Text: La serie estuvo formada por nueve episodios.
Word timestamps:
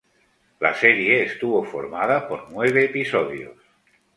La 0.59 0.73
serie 0.73 1.21
estuvo 1.21 1.63
formada 1.63 2.27
por 2.27 2.47
nueve 2.51 2.85
episodios. 2.85 3.53